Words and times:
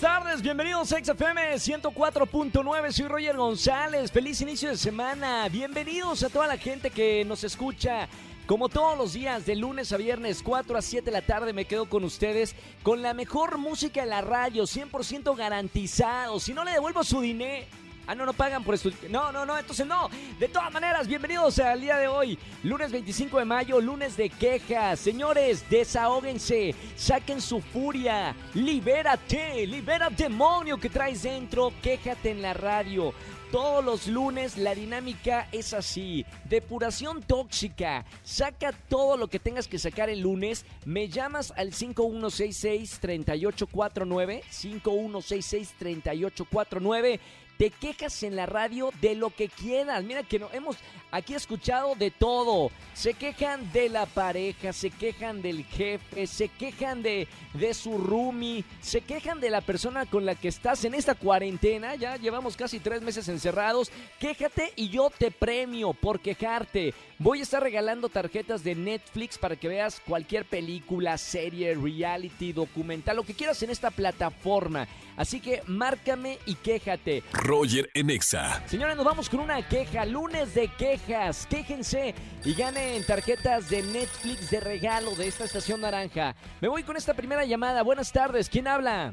Buenas 0.00 0.22
tardes, 0.22 0.42
bienvenidos 0.42 0.92
a 0.92 1.04
XFM 1.04 1.56
104.9, 1.56 2.90
soy 2.90 3.06
Roger 3.06 3.36
González, 3.36 4.10
feliz 4.10 4.40
inicio 4.40 4.70
de 4.70 4.78
semana, 4.78 5.46
bienvenidos 5.50 6.22
a 6.22 6.30
toda 6.30 6.46
la 6.46 6.56
gente 6.56 6.88
que 6.88 7.22
nos 7.26 7.44
escucha. 7.44 8.08
Como 8.46 8.70
todos 8.70 8.96
los 8.96 9.12
días, 9.12 9.44
de 9.44 9.56
lunes 9.56 9.92
a 9.92 9.98
viernes, 9.98 10.42
4 10.42 10.78
a 10.78 10.80
7 10.80 11.04
de 11.04 11.10
la 11.10 11.20
tarde, 11.20 11.52
me 11.52 11.66
quedo 11.66 11.86
con 11.86 12.04
ustedes 12.04 12.56
con 12.82 13.02
la 13.02 13.12
mejor 13.12 13.58
música 13.58 14.02
en 14.02 14.08
la 14.08 14.22
radio, 14.22 14.62
100% 14.62 15.36
garantizado. 15.36 16.40
Si 16.40 16.54
no 16.54 16.64
le 16.64 16.72
devuelvo 16.72 17.04
su 17.04 17.20
dinero, 17.20 17.66
Ah, 18.10 18.14
no, 18.16 18.26
no 18.26 18.32
pagan 18.32 18.64
por 18.64 18.74
esto. 18.74 18.90
No, 19.08 19.30
no, 19.30 19.46
no, 19.46 19.56
entonces 19.56 19.86
no. 19.86 20.10
De 20.40 20.48
todas 20.48 20.72
maneras, 20.72 21.06
bienvenidos 21.06 21.60
al 21.60 21.80
día 21.80 21.96
de 21.96 22.08
hoy, 22.08 22.36
lunes 22.64 22.90
25 22.90 23.38
de 23.38 23.44
mayo, 23.44 23.80
lunes 23.80 24.16
de 24.16 24.28
quejas. 24.28 24.98
Señores, 24.98 25.64
desahóguense, 25.70 26.74
saquen 26.96 27.40
su 27.40 27.60
furia, 27.60 28.34
libérate, 28.54 29.64
libera 29.64 30.10
demonio 30.10 30.76
que 30.76 30.90
traes 30.90 31.22
dentro, 31.22 31.72
quéjate 31.80 32.32
en 32.32 32.42
la 32.42 32.52
radio. 32.52 33.14
Todos 33.52 33.84
los 33.84 34.08
lunes 34.08 34.58
la 34.58 34.74
dinámica 34.74 35.46
es 35.52 35.72
así. 35.72 36.26
Depuración 36.48 37.22
tóxica. 37.22 38.04
Saca 38.24 38.72
todo 38.72 39.16
lo 39.16 39.28
que 39.28 39.38
tengas 39.38 39.68
que 39.68 39.78
sacar 39.78 40.10
el 40.10 40.18
lunes. 40.20 40.66
Me 40.84 41.08
llamas 41.08 41.52
al 41.56 41.72
5166-3849. 41.72 44.42
5166-3849 44.50 47.20
te 47.60 47.68
quejas 47.68 48.22
en 48.22 48.36
la 48.36 48.46
radio 48.46 48.90
de 49.02 49.14
lo 49.14 49.28
que 49.28 49.50
quieras. 49.50 50.02
Mira 50.02 50.22
que 50.22 50.38
no, 50.38 50.48
hemos 50.54 50.78
aquí 51.10 51.34
escuchado 51.34 51.94
de 51.94 52.10
todo. 52.10 52.70
Se 52.94 53.12
quejan 53.12 53.70
de 53.70 53.90
la 53.90 54.06
pareja, 54.06 54.72
se 54.72 54.88
quejan 54.88 55.42
del 55.42 55.66
jefe, 55.66 56.26
se 56.26 56.48
quejan 56.48 57.02
de, 57.02 57.28
de 57.52 57.74
su 57.74 57.98
roomie, 57.98 58.64
se 58.80 59.02
quejan 59.02 59.40
de 59.40 59.50
la 59.50 59.60
persona 59.60 60.06
con 60.06 60.24
la 60.24 60.36
que 60.36 60.48
estás 60.48 60.86
en 60.86 60.94
esta 60.94 61.14
cuarentena. 61.14 61.96
Ya 61.96 62.16
llevamos 62.16 62.56
casi 62.56 62.80
tres 62.80 63.02
meses 63.02 63.28
encerrados. 63.28 63.92
Quéjate 64.18 64.72
y 64.76 64.88
yo 64.88 65.10
te 65.10 65.30
premio 65.30 65.92
por 65.92 66.20
quejarte. 66.20 66.94
Voy 67.18 67.40
a 67.40 67.42
estar 67.42 67.62
regalando 67.62 68.08
tarjetas 68.08 68.64
de 68.64 68.74
Netflix 68.74 69.36
para 69.36 69.56
que 69.56 69.68
veas 69.68 70.00
cualquier 70.00 70.46
película, 70.46 71.18
serie, 71.18 71.74
reality, 71.74 72.54
documental, 72.54 73.16
lo 73.16 73.24
que 73.24 73.34
quieras 73.34 73.62
en 73.62 73.68
esta 73.68 73.90
plataforma. 73.90 74.88
Así 75.20 75.38
que 75.38 75.60
márcame 75.66 76.38
y 76.46 76.54
quéjate. 76.54 77.22
Roger 77.34 77.90
en 77.92 78.08
Exa. 78.08 78.66
Señores, 78.66 78.96
nos 78.96 79.04
vamos 79.04 79.28
con 79.28 79.40
una 79.40 79.60
queja. 79.68 80.06
Lunes 80.06 80.54
de 80.54 80.68
quejas. 80.78 81.46
Quéjense 81.46 82.14
y 82.42 82.54
ganen 82.54 83.04
tarjetas 83.06 83.68
de 83.68 83.82
Netflix 83.82 84.50
de 84.50 84.60
regalo 84.60 85.10
de 85.16 85.26
esta 85.28 85.44
estación 85.44 85.82
naranja. 85.82 86.34
Me 86.62 86.68
voy 86.68 86.84
con 86.84 86.96
esta 86.96 87.12
primera 87.12 87.44
llamada. 87.44 87.82
Buenas 87.82 88.10
tardes. 88.10 88.48
¿Quién 88.48 88.66
habla? 88.66 89.12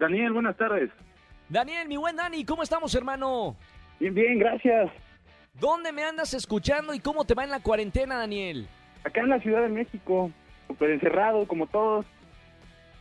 Daniel, 0.00 0.32
buenas 0.32 0.56
tardes. 0.56 0.90
Daniel, 1.48 1.86
mi 1.86 1.96
buen 1.96 2.16
Dani, 2.16 2.44
¿cómo 2.44 2.64
estamos, 2.64 2.92
hermano? 2.96 3.54
Bien, 4.00 4.14
bien, 4.14 4.40
gracias. 4.40 4.90
¿Dónde 5.60 5.92
me 5.92 6.02
andas 6.02 6.34
escuchando 6.34 6.92
y 6.92 6.98
cómo 6.98 7.24
te 7.24 7.34
va 7.34 7.44
en 7.44 7.50
la 7.50 7.60
cuarentena, 7.60 8.18
Daniel? 8.18 8.66
Acá 9.04 9.20
en 9.20 9.28
la 9.28 9.38
Ciudad 9.38 9.62
de 9.62 9.68
México, 9.68 10.32
súper 10.66 10.90
encerrado, 10.90 11.46
como 11.46 11.68
todos. 11.68 12.04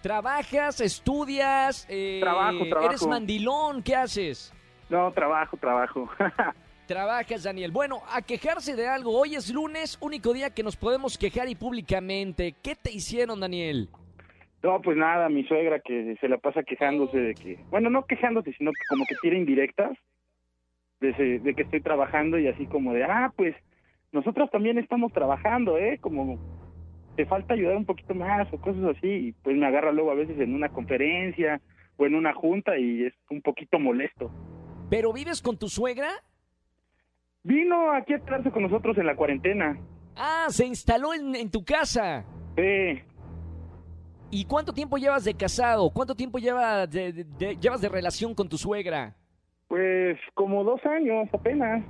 ¿Trabajas, 0.10 0.82
estudias? 0.82 1.88
Eh, 1.90 2.20
Trabajo, 2.22 2.64
trabajo. 2.70 2.90
¿Eres 2.90 3.08
mandilón? 3.08 3.82
¿Qué 3.82 3.96
haces? 3.96 4.54
No, 4.88 5.12
trabajo, 5.12 5.58
trabajo. 5.58 6.08
Trabajas, 6.86 7.42
Daniel. 7.42 7.72
Bueno, 7.72 8.04
a 8.14 8.22
quejarse 8.22 8.76
de 8.76 8.88
algo. 8.88 9.20
Hoy 9.20 9.34
es 9.34 9.52
lunes, 9.52 9.98
único 10.02 10.32
día 10.32 10.52
que 10.52 10.62
nos 10.62 10.76
podemos 10.76 11.18
quejar 11.18 11.50
y 11.50 11.56
públicamente. 11.56 12.54
¿Qué 12.62 12.76
te 12.76 12.92
hicieron, 12.92 13.40
Daniel? 13.40 13.90
no, 14.62 14.80
pues 14.84 14.96
nada, 14.96 15.28
mi 15.28 15.44
suegra 15.48 15.80
que 15.80 16.16
se 16.22 16.28
la 16.30 16.38
pasa 16.38 16.62
quejándose 16.62 17.18
de 17.18 17.34
que, 17.34 17.58
bueno, 17.72 17.90
no 17.90 18.06
quejándose, 18.06 18.54
sino 18.60 18.72
que 18.74 18.82
como 18.88 19.06
que 19.08 19.16
tira 19.24 19.36
indirectas 19.36 19.98
de, 21.00 21.10
ese- 21.10 21.40
de 21.40 21.56
que 21.56 21.64
estoy 21.64 21.82
trabajando 21.82 22.38
y 22.38 22.48
así 22.48 22.68
como 22.68 22.94
de, 22.94 23.04
ah, 23.06 23.34
pues 23.36 23.56
nosotros 24.12 24.52
también 24.52 24.78
estamos 24.78 25.12
trabajando, 25.14 25.80
¿eh? 25.80 25.98
Como 26.00 26.38
te 27.16 27.26
falta 27.26 27.54
ayudar 27.54 27.76
un 27.78 27.86
poquito 27.86 28.14
más 28.14 28.52
o 28.54 28.60
cosas 28.60 28.84
así. 28.98 29.08
Y 29.08 29.32
pues 29.32 29.56
me 29.58 29.66
agarra 29.66 29.92
luego 29.92 30.12
a 30.12 30.16
veces 30.16 30.40
en 30.40 30.54
una 30.54 30.70
conferencia 30.70 31.62
o 31.98 32.06
en 32.06 32.16
una 32.16 32.34
junta 32.34 32.78
y 32.78 33.04
es 33.06 33.14
un 33.30 33.42
poquito 33.42 33.80
molesto. 33.80 34.32
¿Pero 34.90 35.12
vives 35.14 35.42
con 35.42 35.58
tu 35.58 35.68
suegra? 35.70 36.10
Vino 37.44 37.92
aquí 37.92 38.14
a 38.14 38.20
quedarse 38.20 38.52
con 38.52 38.64
nosotros 38.64 38.98
en 38.98 39.06
la 39.06 39.16
cuarentena. 39.16 39.78
Ah, 40.16 40.48
se 40.50 40.66
instaló 40.66 41.14
en, 41.14 41.36
en 41.36 41.50
tu 41.52 41.64
casa. 41.64 42.26
Sí, 42.56 43.02
¿Y 44.32 44.46
cuánto 44.46 44.74
tiempo 44.74 44.98
llevas 44.98 45.24
de 45.24 45.34
casado? 45.36 45.90
¿Cuánto 45.92 46.16
tiempo 46.16 46.40
lleva 46.40 46.88
de- 46.88 47.14
de- 47.14 47.24
de- 47.24 47.56
llevas 47.58 47.80
de 47.80 47.90
relación 47.90 48.34
con 48.34 48.50
tu 48.50 48.58
suegra? 48.58 49.16
pues 49.68 50.18
como 50.36 50.64
dos 50.64 50.80
años 50.86 51.28
apenas. 51.34 51.84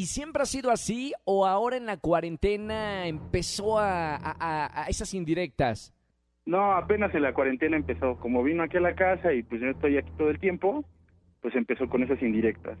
¿Y 0.00 0.06
siempre 0.06 0.42
ha 0.42 0.46
sido 0.46 0.70
así 0.70 1.12
o 1.26 1.46
ahora 1.46 1.76
en 1.76 1.84
la 1.84 1.98
cuarentena 1.98 3.06
empezó 3.06 3.78
a, 3.78 4.86
esas 4.88 5.12
indirectas? 5.12 5.92
No, 6.46 6.72
apenas 6.72 7.14
en 7.14 7.20
la 7.20 7.34
cuarentena 7.34 7.76
empezó. 7.76 8.16
Como 8.16 8.42
vino 8.42 8.62
aquí 8.62 8.78
a 8.78 8.80
la 8.80 8.94
casa 8.94 9.34
y 9.34 9.42
pues 9.42 9.60
yo 9.60 9.66
estoy 9.66 9.98
aquí 9.98 10.10
todo 10.16 10.30
el 10.30 10.38
tiempo, 10.38 10.86
pues 11.42 11.54
empezó 11.54 11.86
con 11.90 12.02
esas 12.02 12.22
indirectas. 12.22 12.78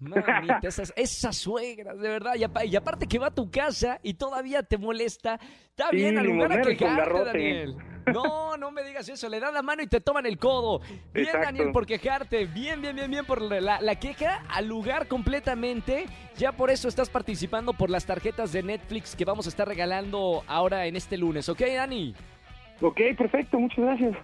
Mamita, 0.00 0.60
esas, 0.62 0.92
esas 0.96 1.36
suegras, 1.36 1.98
de 2.00 2.08
verdad. 2.08 2.34
Y, 2.36 2.44
apa- 2.44 2.64
y 2.64 2.74
aparte 2.74 3.06
que 3.06 3.18
va 3.18 3.26
a 3.28 3.34
tu 3.34 3.50
casa 3.50 4.00
y 4.02 4.14
todavía 4.14 4.62
te 4.62 4.78
molesta. 4.78 5.38
Está 5.68 5.90
Sí, 5.90 5.96
bien, 5.96 6.18
al 6.18 6.26
lugar 6.26 6.52
a 6.52 6.62
quejarte. 6.62 7.24
Daniel. 7.24 7.76
No, 8.06 8.56
no 8.56 8.70
me 8.70 8.82
digas 8.82 9.08
eso. 9.10 9.28
Le 9.28 9.38
dan 9.38 9.52
la 9.54 9.60
mano 9.62 9.82
y 9.82 9.86
te 9.86 10.00
toman 10.00 10.24
el 10.26 10.38
codo. 10.38 10.80
Bien, 11.12 11.26
Exacto. 11.26 11.44
Daniel, 11.44 11.70
por 11.72 11.84
quejarte. 11.86 12.46
Bien, 12.46 12.80
bien, 12.80 12.96
bien, 12.96 13.10
bien 13.10 13.24
por 13.26 13.42
la, 13.42 13.80
la 13.80 13.94
queja 14.00 14.42
al 14.48 14.66
lugar 14.66 15.06
completamente. 15.06 16.06
Ya 16.38 16.52
por 16.52 16.70
eso 16.70 16.88
estás 16.88 17.10
participando 17.10 17.74
por 17.74 17.90
las 17.90 18.06
tarjetas 18.06 18.52
de 18.52 18.62
Netflix 18.62 19.14
que 19.14 19.24
vamos 19.26 19.46
a 19.46 19.50
estar 19.50 19.68
regalando 19.68 20.42
ahora 20.46 20.86
en 20.86 20.96
este 20.96 21.18
lunes. 21.18 21.48
¿Ok, 21.50 21.60
Dani? 21.60 22.14
Ok, 22.80 22.98
perfecto, 23.18 23.58
muchas 23.58 23.78
gracias. 23.78 24.16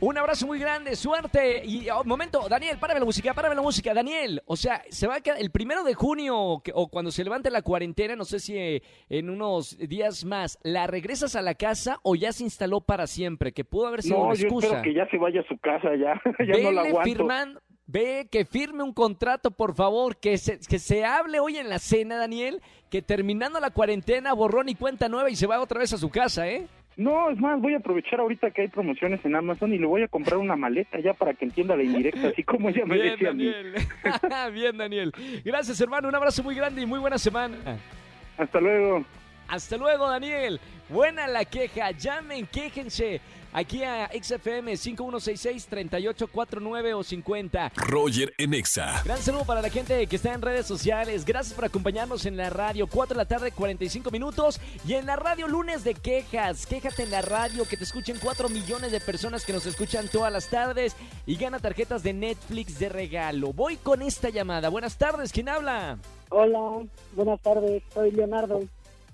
Un 0.00 0.18
abrazo 0.18 0.46
muy 0.48 0.58
grande, 0.58 0.96
suerte. 0.96 1.62
Y 1.64 1.88
oh, 1.90 2.02
momento, 2.04 2.48
Daniel, 2.48 2.76
párame 2.78 3.00
la 3.00 3.06
música, 3.06 3.32
párame 3.34 3.54
la 3.54 3.62
música. 3.62 3.94
Daniel, 3.94 4.42
o 4.46 4.56
sea, 4.56 4.82
se 4.90 5.06
va 5.06 5.16
a 5.16 5.20
quedar 5.20 5.40
el 5.40 5.50
primero 5.50 5.84
de 5.84 5.94
junio 5.94 6.60
que- 6.64 6.72
o 6.74 6.88
cuando 6.88 7.12
se 7.12 7.22
levante 7.22 7.50
la 7.50 7.62
cuarentena, 7.62 8.16
no 8.16 8.24
sé 8.24 8.40
si 8.40 8.56
eh, 8.56 8.82
en 9.08 9.30
unos 9.30 9.78
días 9.78 10.24
más, 10.24 10.58
¿la 10.64 10.88
regresas 10.88 11.36
a 11.36 11.42
la 11.42 11.54
casa 11.54 11.98
o 12.02 12.16
ya 12.16 12.32
se 12.32 12.42
instaló 12.42 12.80
para 12.80 13.06
siempre? 13.06 13.52
Que 13.52 13.64
pudo 13.64 13.86
haber 13.86 14.02
sido 14.02 14.18
No, 14.18 14.24
una 14.24 14.34
yo 14.34 14.42
excusa. 14.46 14.66
espero 14.66 14.82
que 14.82 14.94
ya 14.94 15.06
se 15.08 15.18
vaya 15.18 15.40
a 15.40 15.44
su 15.46 15.56
casa, 15.58 15.90
ya, 15.96 16.20
ya 16.46 16.62
no 16.62 16.72
la 16.72 16.82
Vele 16.82 16.88
aguanto. 16.90 17.02
firman- 17.24 17.58
ve 17.86 18.26
que 18.30 18.44
firme 18.44 18.82
un 18.82 18.94
contrato, 18.94 19.50
por 19.50 19.74
favor, 19.74 20.16
que 20.16 20.38
se, 20.38 20.58
que 20.58 20.78
se 20.78 21.04
hable 21.04 21.38
hoy 21.40 21.58
en 21.58 21.68
la 21.68 21.78
cena, 21.78 22.16
Daniel, 22.16 22.60
que 22.90 23.02
terminando 23.02 23.60
la 23.60 23.70
cuarentena, 23.70 24.32
borrón 24.32 24.68
y 24.68 24.74
cuenta 24.74 25.08
nueva 25.08 25.30
y 25.30 25.36
se 25.36 25.46
va 25.46 25.60
otra 25.60 25.78
vez 25.78 25.92
a 25.92 25.98
su 25.98 26.08
casa, 26.10 26.48
¿eh? 26.48 26.66
No, 26.96 27.30
es 27.30 27.38
más, 27.38 27.60
voy 27.60 27.74
a 27.74 27.78
aprovechar 27.78 28.20
ahorita 28.20 28.50
que 28.50 28.62
hay 28.62 28.68
promociones 28.68 29.24
en 29.24 29.34
Amazon 29.34 29.72
y 29.72 29.78
le 29.78 29.86
voy 29.86 30.02
a 30.02 30.08
comprar 30.08 30.38
una 30.38 30.56
maleta 30.56 31.00
ya 31.00 31.14
para 31.14 31.32
que 31.32 31.46
entienda 31.46 31.74
la 31.74 31.82
indirecta, 31.82 32.28
así 32.28 32.42
como 32.42 32.68
ella 32.68 32.84
me 32.84 32.94
Bien, 32.96 33.10
decía 33.12 33.30
a 33.30 33.32
mí. 33.32 33.46
Daniel. 33.46 33.74
Bien, 34.52 34.76
Daniel. 34.76 35.12
Gracias, 35.44 35.80
hermano. 35.80 36.08
Un 36.08 36.14
abrazo 36.14 36.42
muy 36.42 36.54
grande 36.54 36.82
y 36.82 36.86
muy 36.86 36.98
buena 36.98 37.16
semana. 37.18 37.56
Hasta 38.36 38.60
luego. 38.60 39.04
Hasta 39.48 39.76
luego, 39.76 40.08
Daniel. 40.08 40.60
Buena 40.88 41.26
la 41.26 41.44
queja. 41.44 41.90
Llamen, 41.92 42.46
quéjense. 42.46 43.20
Aquí 43.52 43.82
a 43.82 44.08
XFM 44.08 44.72
5166-3849 44.72 46.96
o 46.96 47.02
50. 47.02 47.72
Roger 47.76 48.32
en 48.38 48.54
Exa. 48.54 49.02
Gran 49.04 49.18
saludo 49.18 49.44
para 49.44 49.60
la 49.60 49.68
gente 49.68 50.06
que 50.06 50.16
está 50.16 50.32
en 50.32 50.40
redes 50.40 50.64
sociales. 50.66 51.26
Gracias 51.26 51.54
por 51.54 51.66
acompañarnos 51.66 52.24
en 52.24 52.38
la 52.38 52.48
radio. 52.48 52.86
4 52.86 53.14
de 53.14 53.18
la 53.18 53.28
tarde, 53.28 53.52
45 53.52 54.10
minutos. 54.10 54.58
Y 54.86 54.94
en 54.94 55.04
la 55.04 55.16
radio, 55.16 55.48
lunes 55.48 55.84
de 55.84 55.94
quejas. 55.94 56.64
Quéjate 56.66 57.02
en 57.02 57.10
la 57.10 57.20
radio, 57.20 57.68
que 57.68 57.76
te 57.76 57.84
escuchen 57.84 58.16
4 58.22 58.48
millones 58.48 58.90
de 58.90 59.00
personas 59.00 59.44
que 59.44 59.52
nos 59.52 59.66
escuchan 59.66 60.08
todas 60.08 60.32
las 60.32 60.48
tardes. 60.48 60.96
Y 61.26 61.36
gana 61.36 61.58
tarjetas 61.58 62.02
de 62.02 62.14
Netflix 62.14 62.78
de 62.78 62.88
regalo. 62.88 63.52
Voy 63.52 63.76
con 63.76 64.00
esta 64.00 64.30
llamada. 64.30 64.70
Buenas 64.70 64.96
tardes, 64.96 65.30
¿quién 65.30 65.50
habla? 65.50 65.98
Hola, 66.30 66.86
buenas 67.14 67.38
tardes, 67.42 67.82
soy 67.92 68.12
Leonardo. 68.12 68.62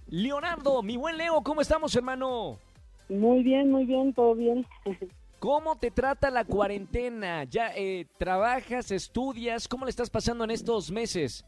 Leonardo, 0.08 0.80
mi 0.82 0.96
buen 0.96 1.16
Leo, 1.16 1.42
¿cómo 1.42 1.60
estamos, 1.60 1.96
hermano? 1.96 2.60
Muy 3.08 3.42
bien, 3.42 3.70
muy 3.70 3.84
bien, 3.84 4.12
todo 4.12 4.34
bien. 4.34 4.66
¿Cómo 5.38 5.76
te 5.76 5.90
trata 5.90 6.30
la 6.30 6.44
cuarentena? 6.44 7.44
¿Ya 7.44 7.70
eh, 7.76 8.06
trabajas, 8.18 8.90
estudias? 8.90 9.68
¿Cómo 9.68 9.84
le 9.84 9.90
estás 9.90 10.10
pasando 10.10 10.44
en 10.44 10.50
estos 10.50 10.90
meses? 10.90 11.44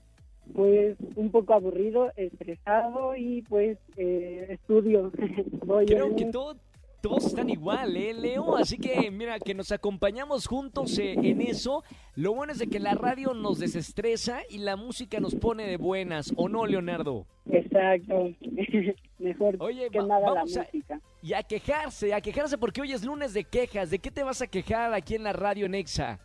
Pues 0.55 0.97
un 1.17 1.31
poco 1.31 1.55
aburrido, 1.55 2.11
estresado 2.17 3.17
y 3.17 3.43
pues 3.43 3.79
eh, 3.97 4.47
estudio. 4.51 5.11
Voy 5.67 5.87
Creo 5.87 6.15
que 6.15 6.27
todo- 6.27 6.57
todos 7.03 7.27
están 7.27 7.49
igual, 7.51 7.97
¿eh, 7.97 8.12
Leo? 8.12 8.57
Así 8.57 8.77
que, 8.77 9.11
mira, 9.11 9.39
que 9.41 9.55
nos 9.55 9.73
acompañamos 9.73 10.47
juntos 10.47 10.99
eh, 10.99 11.15
en 11.15 11.41
eso. 11.41 11.83
Lo 12.15 12.35
bueno 12.35 12.53
es 12.53 12.59
de 12.59 12.67
que 12.69 12.79
la 12.79 12.95
radio 12.95 13.33
nos 13.35 13.59
desestresa 13.59 14.41
y 14.51 14.59
la 14.59 14.77
música 14.77 15.19
nos 15.19 15.35
pone 15.35 15.67
de 15.67 15.79
buenas, 15.79 16.33
¿o 16.37 16.49
no, 16.49 16.67
Leonardo? 16.67 17.27
Exacto. 17.51 18.29
Mejor 19.19 19.57
Oye, 19.61 19.89
que 19.91 19.99
va- 20.01 20.07
nada 20.07 20.31
la 20.35 20.41
a- 20.41 20.45
música. 20.45 21.01
Y 21.22 21.34
a 21.34 21.43
quejarse, 21.43 22.14
a 22.14 22.20
quejarse 22.20 22.56
porque 22.56 22.81
hoy 22.81 22.93
es 22.93 23.05
lunes 23.05 23.34
de 23.34 23.44
quejas. 23.44 23.90
¿De 23.90 23.99
qué 23.99 24.11
te 24.11 24.22
vas 24.22 24.40
a 24.40 24.46
quejar 24.46 24.94
aquí 24.94 25.14
en 25.14 25.25
la 25.25 25.32
radio 25.32 25.67
en 25.67 25.75
Exa? 25.75 26.19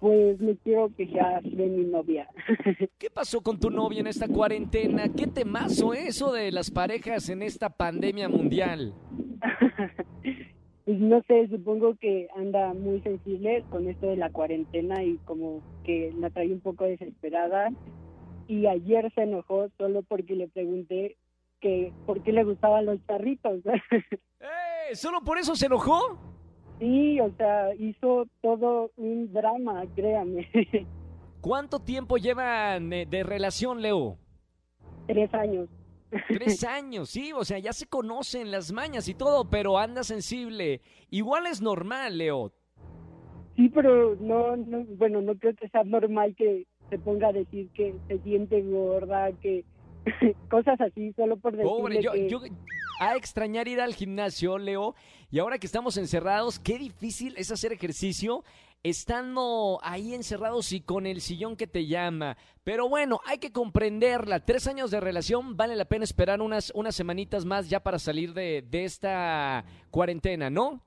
Pues 0.00 0.38
me 0.38 0.54
quiero 0.58 0.94
quejar 0.94 1.42
de 1.42 1.66
mi 1.66 1.84
novia. 1.84 2.28
¿Qué 2.98 3.08
pasó 3.08 3.40
con 3.40 3.58
tu 3.58 3.70
novia 3.70 4.00
en 4.00 4.06
esta 4.06 4.28
cuarentena? 4.28 5.04
¿Qué 5.08 5.26
temazo 5.26 5.94
eso 5.94 6.32
de 6.32 6.52
las 6.52 6.70
parejas 6.70 7.30
en 7.30 7.40
esta 7.40 7.70
pandemia 7.70 8.28
mundial? 8.28 8.92
Pues 10.84 11.00
no 11.00 11.22
sé, 11.26 11.48
supongo 11.48 11.94
que 11.96 12.28
anda 12.36 12.74
muy 12.74 13.00
sensible 13.00 13.64
con 13.70 13.88
esto 13.88 14.08
de 14.08 14.16
la 14.16 14.30
cuarentena 14.30 15.02
y 15.02 15.16
como 15.24 15.62
que 15.82 16.12
la 16.18 16.28
trae 16.28 16.52
un 16.52 16.60
poco 16.60 16.84
desesperada. 16.84 17.70
Y 18.46 18.66
ayer 18.66 19.10
se 19.14 19.22
enojó 19.22 19.70
solo 19.78 20.02
porque 20.02 20.34
le 20.34 20.48
pregunté 20.48 21.16
que 21.64 21.94
por 22.04 22.22
qué 22.22 22.30
le 22.30 22.44
gustaban 22.44 22.84
los 22.84 22.98
charritos. 23.06 23.60
¡Eh! 24.40 24.94
¿Solo 24.94 25.22
por 25.24 25.38
eso 25.38 25.56
se 25.56 25.64
enojó? 25.64 26.18
sí, 26.78 27.18
o 27.20 27.30
sea, 27.38 27.74
hizo 27.76 28.26
todo 28.42 28.90
un 28.96 29.32
drama, 29.32 29.82
créame. 29.94 30.46
¿Cuánto 31.40 31.78
tiempo 31.80 32.18
llevan 32.18 32.92
eh, 32.92 33.06
de 33.06 33.22
relación, 33.22 33.80
Leo? 33.80 34.18
Tres 35.06 35.32
años. 35.32 35.70
Tres 36.28 36.64
años, 36.64 37.08
sí, 37.08 37.32
o 37.32 37.44
sea, 37.44 37.58
ya 37.58 37.72
se 37.72 37.86
conocen 37.86 38.50
las 38.50 38.70
mañas 38.70 39.08
y 39.08 39.14
todo, 39.14 39.48
pero 39.48 39.78
anda 39.78 40.04
sensible. 40.04 40.82
Igual 41.08 41.46
es 41.46 41.62
normal, 41.62 42.18
Leo. 42.18 42.52
Sí, 43.56 43.70
pero 43.70 44.16
no, 44.16 44.54
no, 44.56 44.84
bueno, 44.98 45.22
no 45.22 45.34
creo 45.36 45.54
que 45.54 45.68
sea 45.70 45.82
normal 45.84 46.34
que 46.36 46.66
se 46.90 46.98
ponga 46.98 47.28
a 47.28 47.32
decir 47.32 47.70
que 47.70 47.94
se 48.06 48.18
siente 48.18 48.60
gorda, 48.60 49.32
que 49.40 49.64
cosas 50.50 50.80
así, 50.80 51.12
solo 51.14 51.36
por 51.36 51.52
decirle 51.52 51.70
Pobre, 51.70 52.02
yo, 52.02 52.12
que... 52.12 52.28
yo 52.28 52.40
a 53.00 53.16
extrañar 53.16 53.68
ir 53.68 53.80
al 53.80 53.94
gimnasio, 53.94 54.58
Leo, 54.58 54.94
y 55.30 55.38
ahora 55.38 55.58
que 55.58 55.66
estamos 55.66 55.96
encerrados, 55.96 56.58
qué 56.58 56.78
difícil 56.78 57.34
es 57.36 57.50
hacer 57.50 57.72
ejercicio 57.72 58.44
estando 58.84 59.80
ahí 59.82 60.14
encerrados 60.14 60.70
y 60.72 60.82
con 60.82 61.06
el 61.06 61.22
sillón 61.22 61.56
que 61.56 61.66
te 61.66 61.86
llama. 61.86 62.36
Pero 62.64 62.88
bueno, 62.88 63.20
hay 63.24 63.38
que 63.38 63.50
comprenderla. 63.50 64.44
Tres 64.44 64.68
años 64.68 64.90
de 64.90 65.00
relación, 65.00 65.56
vale 65.56 65.74
la 65.74 65.86
pena 65.86 66.04
esperar 66.04 66.42
unas, 66.42 66.70
unas 66.74 66.94
semanitas 66.94 67.46
más 67.46 67.68
ya 67.70 67.80
para 67.80 67.98
salir 67.98 68.34
de, 68.34 68.62
de 68.62 68.84
esta 68.84 69.64
cuarentena, 69.90 70.50
¿no? 70.50 70.82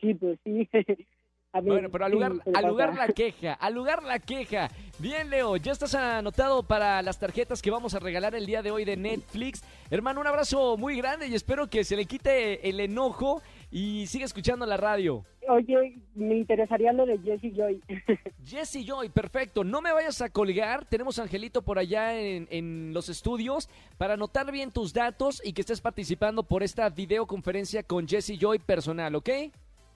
Sí, 0.00 0.14
pues 0.14 0.38
sí. 0.44 0.68
A 1.52 1.60
Bueno, 1.60 1.88
pero 1.90 2.04
al 2.04 2.12
lugar, 2.12 2.32
al 2.54 2.66
lugar 2.66 2.94
la 2.94 3.08
queja, 3.12 3.54
al 3.54 3.74
lugar 3.74 4.04
la 4.04 4.20
queja. 4.20 4.70
Bien, 5.00 5.28
Leo, 5.30 5.56
ya 5.56 5.72
estás 5.72 5.96
anotado 5.96 6.62
para 6.62 7.02
las 7.02 7.18
tarjetas 7.18 7.60
que 7.60 7.72
vamos 7.72 7.92
a 7.94 7.98
regalar 7.98 8.36
el 8.36 8.46
día 8.46 8.62
de 8.62 8.70
hoy 8.70 8.84
de 8.84 8.96
Netflix. 8.96 9.64
Hermano, 9.90 10.20
un 10.20 10.28
abrazo 10.28 10.76
muy 10.76 10.96
grande 10.96 11.26
y 11.26 11.34
espero 11.34 11.68
que 11.68 11.82
se 11.82 11.96
le 11.96 12.04
quite 12.04 12.68
el 12.68 12.78
enojo 12.78 13.42
y 13.68 14.06
siga 14.06 14.26
escuchando 14.26 14.64
la 14.64 14.76
radio. 14.76 15.24
Oye, 15.48 15.98
me 16.14 16.36
interesaría 16.36 16.92
lo 16.92 17.04
de 17.04 17.18
Jessie 17.18 17.52
Joy. 17.52 17.82
Jesse 18.44 18.86
Joy, 18.86 19.08
perfecto. 19.08 19.64
No 19.64 19.82
me 19.82 19.92
vayas 19.92 20.22
a 20.22 20.28
colgar. 20.28 20.84
Tenemos 20.84 21.18
a 21.18 21.22
Angelito 21.22 21.62
por 21.62 21.80
allá 21.80 22.16
en, 22.16 22.46
en 22.52 22.94
los 22.94 23.08
estudios 23.08 23.68
para 23.98 24.14
anotar 24.14 24.52
bien 24.52 24.70
tus 24.70 24.92
datos 24.92 25.42
y 25.44 25.52
que 25.52 25.62
estés 25.62 25.80
participando 25.80 26.44
por 26.44 26.62
esta 26.62 26.88
videoconferencia 26.90 27.82
con 27.82 28.06
Jesse 28.06 28.38
Joy 28.38 28.60
personal, 28.60 29.16
¿ok? 29.16 29.30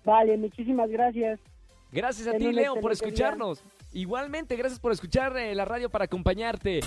Vale, 0.04 0.36
muchísimas 0.36 0.90
gracias. 0.90 1.40
Gracias 1.92 2.26
a 2.26 2.32
Ten 2.32 2.40
ti, 2.40 2.52
Leo, 2.52 2.74
por 2.74 2.90
día. 2.90 2.92
escucharnos. 2.92 3.62
Igualmente, 3.92 4.56
gracias 4.56 4.80
por 4.80 4.92
escuchar 4.92 5.36
eh, 5.36 5.54
la 5.54 5.64
radio 5.64 5.88
para 5.88 6.06
acompañarte. 6.06 6.80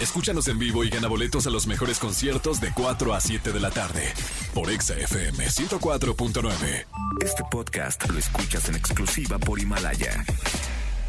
Escúchanos 0.00 0.46
en 0.48 0.58
vivo 0.58 0.84
y 0.84 0.90
gana 0.90 1.08
boletos 1.08 1.46
a 1.46 1.50
los 1.50 1.66
mejores 1.66 1.98
conciertos 1.98 2.60
de 2.60 2.72
4 2.72 3.14
a 3.14 3.20
7 3.20 3.52
de 3.52 3.60
la 3.60 3.70
tarde 3.70 4.12
por 4.54 4.70
Exa 4.70 4.94
FM 4.96 5.44
104.9. 5.44 6.86
Este 7.20 7.42
podcast 7.50 8.08
lo 8.08 8.18
escuchas 8.18 8.68
en 8.68 8.76
exclusiva 8.76 9.38
por 9.38 9.58
Himalaya. 9.60 10.24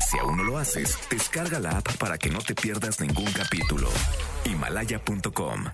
Si 0.09 0.17
aún 0.17 0.37
no 0.37 0.43
lo 0.43 0.57
haces, 0.57 0.97
descarga 1.09 1.59
la 1.59 1.77
app 1.77 1.97
para 1.97 2.17
que 2.17 2.29
no 2.29 2.39
te 2.39 2.55
pierdas 2.55 2.99
ningún 2.99 3.31
capítulo. 3.31 3.89
Himalaya.com 4.45 5.65